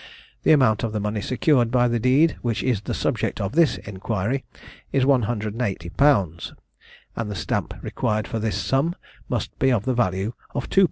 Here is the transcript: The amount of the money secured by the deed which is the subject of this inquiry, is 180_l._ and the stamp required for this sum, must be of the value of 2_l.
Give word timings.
The 0.41 0.51
amount 0.51 0.81
of 0.83 0.93
the 0.93 0.99
money 0.99 1.21
secured 1.21 1.69
by 1.69 1.87
the 1.87 1.99
deed 1.99 2.35
which 2.41 2.63
is 2.63 2.81
the 2.81 2.93
subject 2.95 3.39
of 3.39 3.51
this 3.51 3.77
inquiry, 3.77 4.43
is 4.91 5.03
180_l._ 5.05 6.53
and 7.15 7.29
the 7.29 7.35
stamp 7.35 7.75
required 7.83 8.27
for 8.27 8.39
this 8.39 8.57
sum, 8.59 8.95
must 9.29 9.59
be 9.59 9.71
of 9.71 9.85
the 9.85 9.93
value 9.93 10.33
of 10.55 10.71
2_l. 10.71 10.79